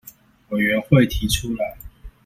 [0.49, 1.77] 委員會提出來